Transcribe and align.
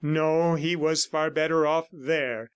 No, 0.03 0.55
he 0.55 0.75
was 0.75 1.05
far 1.05 1.29
better 1.29 1.67
off 1.67 1.87
there 1.93 2.49